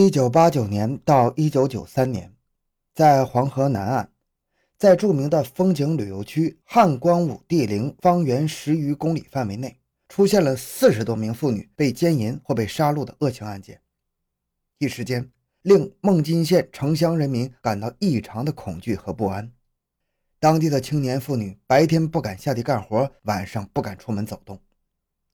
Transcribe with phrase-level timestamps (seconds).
[0.00, 2.32] 一九八九年到一九九三年，
[2.94, 4.12] 在黄河南岸，
[4.78, 13.80] 在著名的风景旅游区汉光武帝陵方圆十余公里范围内，出现了四十多名妇女被奸淫或被杀戮的恶性案件，
[14.78, 19.50] 一时间令孟津县城乡人民感到异常的恐惧和不安。
[20.38, 24.60] 当地的青年妇女白天不敢下地干活，晚上不敢出门走动。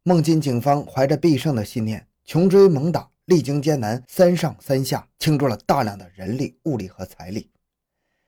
[0.05, 3.11] 孟津警方怀着必胜的信念，穷追猛打。
[3.27, 7.51] 历经艰难，三上三下，倾注了大量的人力、物力和财力。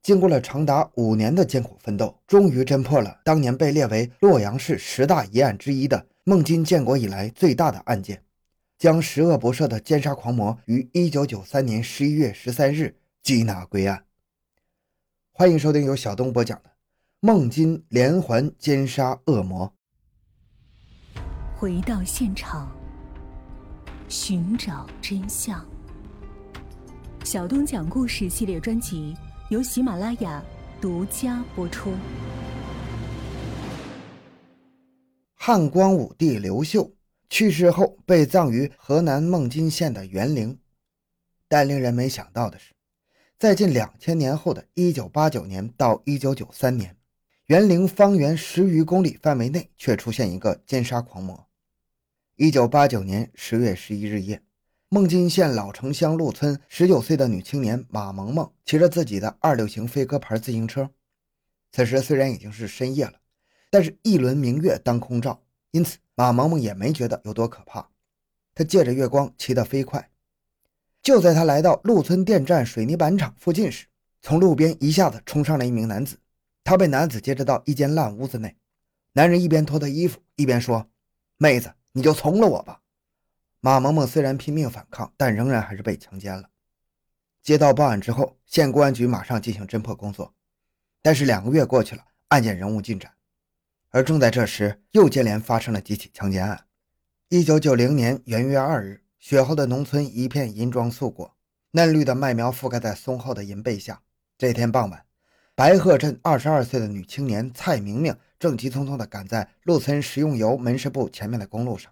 [0.03, 8.23] 经过了长达五年的艰苦奋斗，终于侦破了当年被列为洛阳市十大疑案之一的孟津建国以来最大的案件，
[8.79, 14.05] 将十恶不赦的奸杀狂魔于一九九三年十一月十三日缉拿归案。
[15.33, 16.71] 欢迎收听由小东播讲的
[17.21, 19.75] 《孟津连环奸杀恶魔》。
[21.59, 22.86] 回到现场。
[24.09, 25.65] 寻找真相。
[27.25, 29.17] 小东讲故事系列专辑
[29.51, 30.43] 由喜马拉雅
[30.81, 31.93] 独家播出。
[35.35, 36.93] 汉光武帝刘秀
[37.29, 40.57] 去世后，被葬于河南孟津县的园陵。
[41.49, 42.75] 但令人没想到的是，
[43.39, 46.97] 在近两千年后的一九八九年到一九九三年，
[47.47, 51.49] 园陵方圆十余公里范围内却出现一个奸杀狂魔。
[52.39, 54.43] 一九八九年十月十一日夜，
[54.91, 60.91] 孟津县老城乡陆村十九岁的女青年马萌萌骑着自己的二六型飞鸽牌自行车。
[61.73, 63.15] 此时虽然已经是深夜了，
[63.71, 67.89] 但是一轮明月当空照，因此马萌萌也没觉得有多可怕。
[68.55, 70.11] 她借着月光骑得飞快。
[71.03, 73.87] 就在她来到陆村电站水泥板厂附近时，
[74.21, 76.19] 从路边一下子冲上来一名男子。
[76.63, 78.55] 他被男子接着到一间烂屋子内，
[79.15, 80.91] 男人一边脱他衣服，一边说
[81.39, 82.83] ：“妹子。”你就从了我吧。
[83.61, 86.51] 马萌萌虽然拼命反抗，但仍然还是被强奸了。
[87.43, 90.35] 接到报案之后，县公安局马上进行侦破工作。
[91.01, 93.11] 但是两个月过去了，案件仍无进展。
[93.89, 96.67] 而正在这时，又接连发生了几起强奸案。
[97.31, 101.35] 一九九零年元月二日，雪后的农村一片银装素裹，
[101.71, 104.03] 嫩绿的麦苗覆盖在松厚的银背下。
[104.37, 105.06] 这天傍晚，
[105.57, 108.15] 白鹤镇二十二岁的女青年蔡明明。
[108.39, 111.91] 正急匆匆地赶在陆村食用油门市部前面的公路上，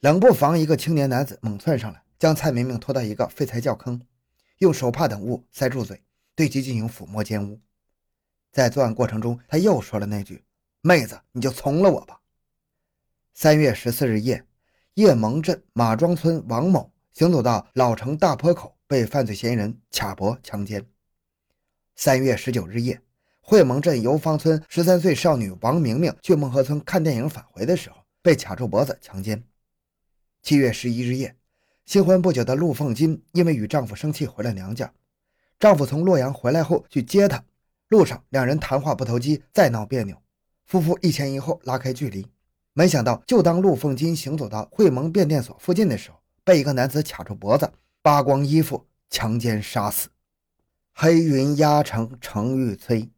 [0.00, 3.98] 冷不防一个青年男子猛窜上来，将蔡明明拖到一个废材窖坑，
[4.58, 6.02] 用手帕等物塞住嘴，
[6.34, 7.58] 对其进行抚摸奸污。
[8.52, 10.44] 在作案过程中，他又说了那句
[10.82, 12.20] ：“妹子，你就从了我吧。”
[13.32, 14.44] 三月十四日夜，
[14.92, 20.84] 叶蒙镇马庄村王某行走到老城大坡口，被犯罪嫌疑人卡脖强奸。
[22.02, 22.98] 三月十九日夜。
[23.42, 29.44] 会盟镇油坊村十三岁少女王明明去孟河村看电影返回的时候，被卡住脖子强奸。
[30.40, 31.36] 七月十一日夜，
[31.84, 34.90] 新婚不久的陆凤金因为与丈夫生气回了娘家，
[35.58, 37.44] 丈夫从洛阳回来后去接她，
[37.88, 40.16] 路上两人谈话不投机，再闹别扭，
[40.64, 42.26] 夫妇一前一后拉开距离。
[42.72, 50.08] 没想到，就当陆凤金行走到会盟变电所附近的时候，被一个男子卡住脖子，扒光衣服强奸杀死。
[51.02, 53.08] 黑云压城城欲摧。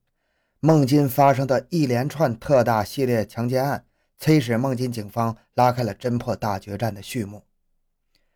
[0.60, 3.86] 孟津发生的一连串特大系列强奸案，
[4.20, 7.42] 催使孟津警方拉开了侦破大决战的序幕。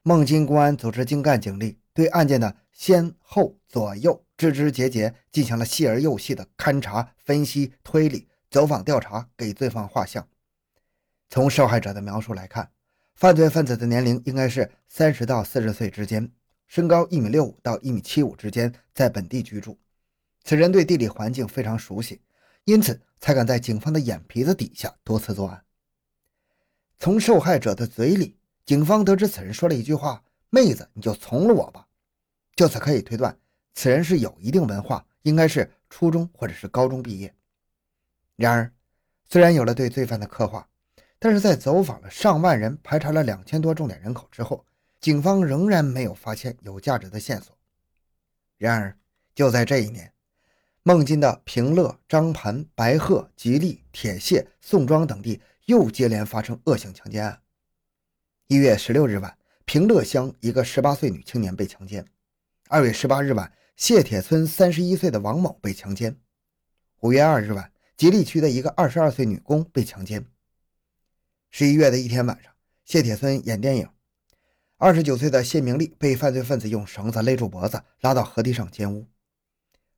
[0.03, 10.27] 孟津公安组织精干警力，对案件的先后左右、枝枝节节进行了细而又细的勘查、分析、推理、走访调查，给罪犯画像。
[11.31, 12.73] 从受害者的描述来看，
[13.15, 16.33] 犯罪分子的年龄应该是三十到四十岁之间，
[16.67, 19.79] 身高一米六五到一米七五之间，在本地居住。
[20.45, 22.21] 此人对地理环境非常熟悉，
[22.65, 25.65] 因此才敢在警方的眼皮子底下多次作案。
[26.99, 31.87] 从受害者的嘴里，警方得知此人说了一句话：“妹子，你就从了我吧。”
[32.57, 33.39] 就此可以推断，
[33.75, 37.35] 此人是有一定文化，应该是初中或者是高中毕业。
[38.35, 38.73] 然而，
[39.29, 40.69] 虽然有了对罪犯的刻画，
[41.19, 44.65] 但是在走访了上万人、排查了两千多重点人口之后，
[45.01, 47.57] 警方仍然没有发现有价值的线索。
[48.57, 48.99] 然而，
[49.35, 50.13] 就在这一年。
[50.83, 57.43] 孟津的平乐、张盘、白鹤、吉利、铁榭、宋庄等地又接连发生恶性强奸案。
[58.47, 62.05] 一月十六日晚，平乐乡一个十八岁女青年被强奸；
[62.69, 66.13] 二月十八日晚，谢铁村三十一岁的王某被强奸；
[67.01, 70.25] 五月二日晚，吉利区的一个二十二岁女工被强奸。
[71.51, 72.53] 十一月的一天晚上，
[72.85, 73.89] 谢铁村演电影，
[74.79, 79.07] 二十九岁的谢明丽被犯罪分子用绳子勒住脖子，拉到河堤上奸污。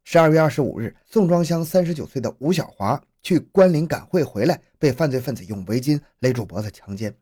[0.04, 7.12] 十二月二十五日，宋庄乡三十九岁的吴小华去关林赶会回来，被犯罪分子用围巾勒住脖子强奸，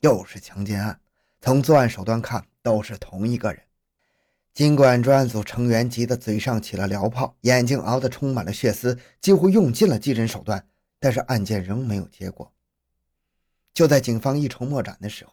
[0.00, 0.98] 又是强奸案。
[1.42, 3.60] 从作案手段看，都是同一个人。
[4.54, 10.66] 尽管专案组成员急得嘴上起了燎泡，眼睛熬得充满了血丝，几乎用尽了技侦手段，
[10.98, 12.50] 但是案件仍没有结果。
[13.74, 15.32] 就在警方一筹莫展的时候，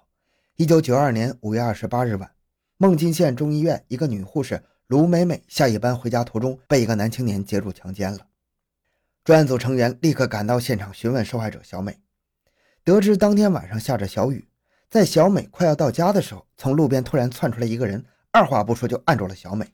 [0.61, 2.35] 一九九二年五月二十八日晚，
[2.77, 8.27] 孟津县中医院一个女护士卢美美下夜班回家途中被一个男青年劫住强奸了。
[9.23, 11.99] 专案组成员立刻赶到现场询问受害者小美，
[12.83, 14.47] 得知当天晚上下着小雨，
[14.87, 18.05] 在小美快要到家的时候，从路边突然窜出来一个人。
[18.29, 19.65] 二话不说就按住了小美。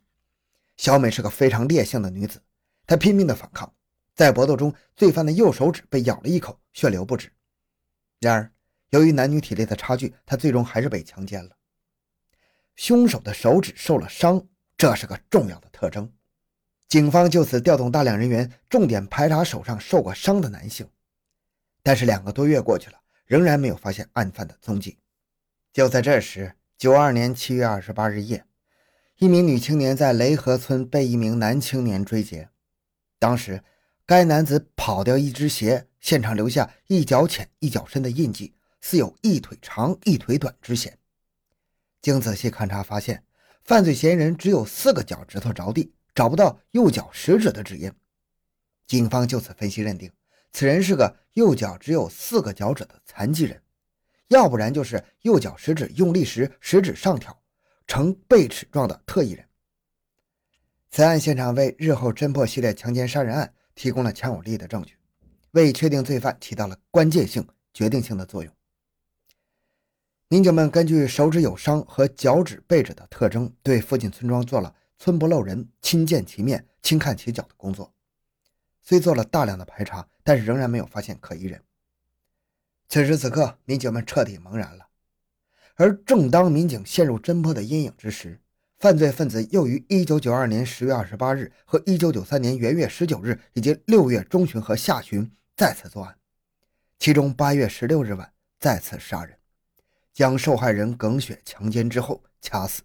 [0.77, 2.41] 小美是个非常烈性的女子，
[2.85, 3.69] 她拼命的反抗，
[4.15, 7.29] 在搏斗中，罪犯的右手指被咬了一口，血流不止。
[8.21, 8.49] 然而，
[8.89, 11.51] 由于男女体力的差距，他最终还是被强奸了。
[12.75, 14.47] 凶手的手指受了伤，
[14.77, 16.11] 这是个重要的特征。
[16.87, 20.87] 警方就此调动大量人员，重点排查手上受过伤的男性。
[21.83, 24.97] 但是两个多月过去了，仍然没有发现案犯的踪迹。
[25.73, 28.45] 就在这时，九二年七月二十八日夜。
[29.17, 32.49] 一名女青年在雷河村被一名男青年追劫，
[33.17, 33.63] 当时
[34.05, 40.97] 该男子跑掉一只鞋，现场留下一脚浅一脚深的印记，似有一腿长一腿短之嫌。
[42.01, 43.23] 经仔细勘查发现，
[43.63, 47.91] 犯罪嫌疑人只有四个脚趾头着地，找不到右脚食指的指印。
[48.85, 50.11] 警方就此分析认定，
[50.53, 53.61] 此人是个右脚只有四个脚趾的残疾人，
[54.27, 57.37] 要不然就是右脚食指用力时食指上挑。
[57.89, 59.47] 呈背齿状的特异人。
[60.91, 64.97] 此案现场为日后侦破系列强奸杀人案提供了强有力的证据，
[65.51, 68.56] 为确定罪犯起到了关键性、决定性的作用。
[70.29, 77.93] 民警们根据手指有伤和脚趾、背着的特征，对附近村庄做了村不漏人、亲见其面、轻看其脚的工作。
[78.81, 81.63] 虽做了大量的排查，但是仍然没有发现可疑人。
[82.89, 84.87] 此时此刻，民警们彻底茫然了。
[85.75, 88.41] 而正当民警陷入侦破的阴影之时，
[88.79, 96.17] 犯罪分子又于1992年10月28日和1993年元月19日以及6月中旬和下旬再次作案，
[96.99, 99.36] 其中8月16日晚再次杀人，
[100.17, 102.81] 将受害人耿雪强奸之后掐死。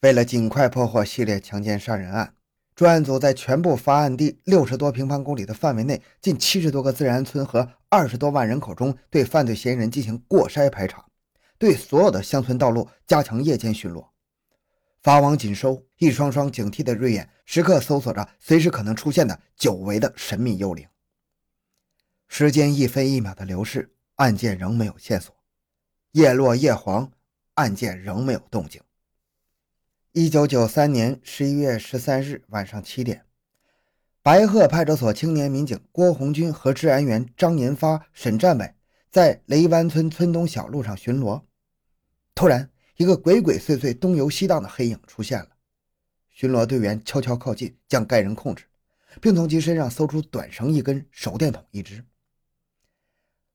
[0.00, 2.34] 为了尽快破获系列强奸杀人案，
[2.74, 11.06] 专案组在全部发案地六十多平方公里的范围内，近七十多个自然村和二十多万人口中，对犯罪嫌疑人进行过筛排查。
[11.58, 14.08] 对所有的乡村道路加强夜间巡逻，
[15.00, 20.84] 法网紧收，一双双警惕的锐眼时刻搜索着随时可能出现的久违的神秘幽灵。
[22.26, 25.32] 时间一分一秒的流逝，案件仍没有线索。
[26.12, 27.10] 叶落叶黄，
[27.54, 28.82] 案件仍没有动静。
[30.12, 33.24] 一九九三年十一月十三日晚上七点，
[34.22, 38.74] 白鹤派出所青年民警郭红军和治安员张延发、沈占伟
[39.10, 41.40] 在雷湾村村东小路上巡逻。
[42.34, 45.48] 突然，一个鬼鬼祟祟、东游西荡的黑影出现了。
[46.28, 48.64] 巡逻队员悄悄靠近，将该人控制，
[49.18, 52.04] 并从其身上搜出短绳一根、手电筒一支。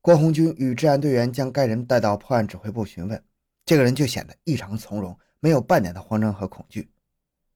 [0.07, 3.21] 郭红军与治安队员将该人带到破案指挥部询问，
[3.65, 6.89] 这个人却显得异常从容，没有半点的慌张和恐惧，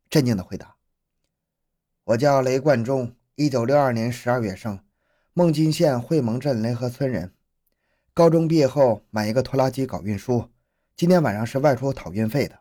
[0.09, 0.75] 镇静地回答
[2.03, 4.77] ：“我叫雷冠中，一九六二年十二月生，
[5.31, 7.31] 孟津县会盟镇雷河村人。
[8.13, 10.49] 高中毕业后买一个拖拉机搞运输。”
[10.97, 12.59] 今天晚上是外出讨运费的，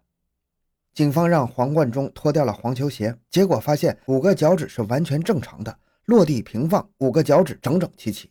[0.94, 8.30] 警方让黄冠中脱掉了黄球鞋，结果发现五个脚趾是完全正常的，落地平放，五个脚趾整整齐齐。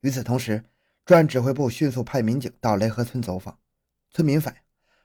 [0.00, 0.64] 与此同时，
[1.04, 3.58] 专案指挥部迅速派民警到雷河村走访，
[4.10, 4.60] 村民反映，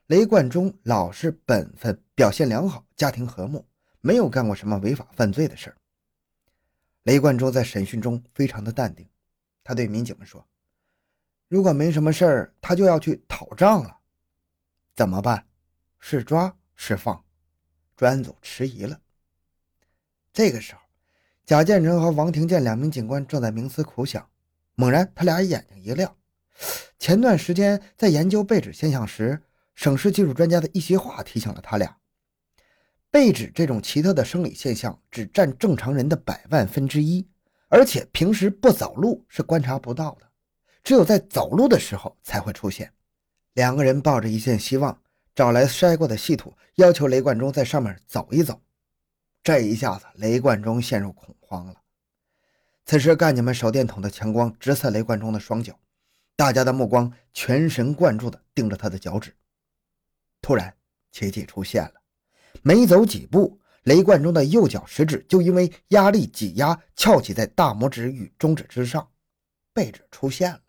[0.07, 3.65] 雷冠中老实本分，表现良好，家庭和睦，
[4.01, 5.77] 没有干过什么违法犯罪的事儿。
[7.03, 9.07] 雷冠中在审讯中非常的淡定，
[9.63, 10.45] 他对民警们说。
[11.47, 13.97] 如果没什么事儿，他就要去讨账了，
[14.95, 15.45] 怎么办？
[15.99, 17.23] 是抓是放？
[17.95, 18.99] 专案组迟疑了。
[20.31, 20.81] 这个时候，
[21.45, 24.27] 贾建成和王庭建两名警官正在冥思苦想，
[24.75, 26.15] 猛然，他俩眼睛一亮。
[26.99, 29.41] 前段时间在研究背指现象时，
[29.75, 31.97] 省市技术专家的一席话提醒了他俩：
[33.11, 37.27] 背指这种奇特的生理现象只占正常人的百万分之一，
[37.69, 40.27] 而且平时不走路是观察不到的。
[40.83, 42.91] 只有在走路的时候才会出现。
[43.53, 44.99] 两个人抱着一线希望，
[45.35, 48.59] 找来筛过的细土，要求雷冠中在上面走一走。
[49.43, 51.75] 这一下子，雷冠中陷入恐慌了。
[52.85, 55.79] 此时，干警们手电筒的强光直刺雷冠中的双脚，
[56.35, 59.33] 大家的目光全神贯注地盯着他的脚趾。
[60.41, 60.75] 突然，
[61.11, 61.93] 奇迹出现了，
[62.61, 69.09] 没走几步，雷冠中的右脚食指就因为压力挤压翘起在大拇指与中指之上，
[69.73, 70.59] 背指出现了。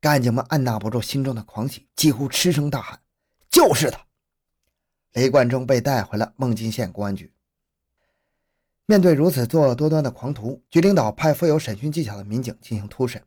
[0.00, 3.00] 干警们按捺不住心中的狂喜，几乎失声大喊
[3.48, 4.04] ：“就是他！”
[5.14, 7.32] 雷贯中被带回了孟津县公安局。
[8.92, 13.22] 面对如此作恶多端的狂徒，局领导派富有审讯技巧的民警进行突审。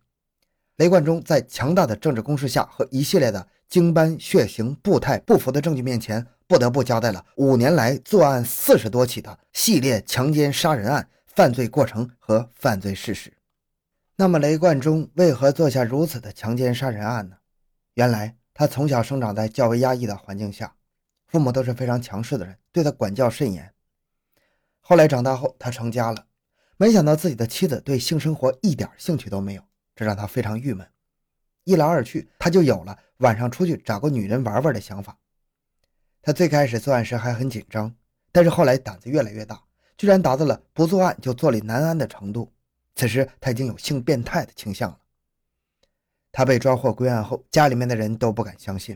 [0.75, 13.33] 雷贯中在强大的政治攻势下和一系列的经斑、血型、步态不符的证据面前，不得不交代了五年来作案四十多起的系列强奸杀人案犯罪过程和犯罪事实。
[14.17, 17.37] 那么，雷贯中为何做下如此的强奸杀人案呢？
[17.95, 20.75] 原来，他从小生长在较为压抑的环境下，
[21.25, 23.71] 父母都是非常强势的人，对他管教甚严。
[24.87, 26.27] 后来长大后，他成家了，
[26.77, 29.63] 没想到自己的妻子对性生活一点兴趣都没有。
[29.95, 30.87] 这让他非常郁闷，
[31.63, 35.17] 一来二去，他就有了晚上出去找个女人玩玩的想法。
[36.21, 37.95] 他最开始作案时还很紧张，
[38.31, 39.59] 但是后来胆子越来越大，
[39.97, 42.53] 居然达到了不作案就坐立难安的程度。
[42.93, 44.99] 此时他已经有性变态的倾向了。
[46.31, 48.95] 他被抓获归案后，家里面的人都不敢相信。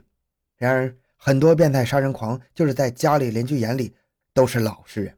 [0.56, 3.96] 然而，很多变态杀人狂就是在家里邻居眼里
[4.36, 5.18] 都是老实人。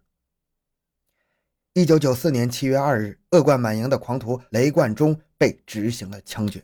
[1.74, 6.62] 一九九四年七月二日，恶贯满盈的狂徒雷贯中被执行了枪决。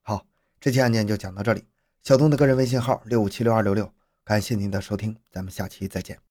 [0.00, 0.26] 好，
[0.58, 1.62] 这期案件就讲到这里。
[2.02, 3.92] 小东的个人微信号六五七六二六六，
[4.24, 6.23] 感谢您的收听，咱们下期再见。